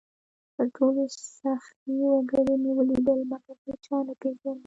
تر 0.55 0.65
ټولو 0.75 1.01
سخي 1.37 1.95
وګړي 2.11 2.55
مې 2.61 2.71
ولیدل؛ 2.77 3.19
مګر 3.31 3.55
هېچا 3.65 3.97
نه 4.07 4.13
پېژندل، 4.19 4.57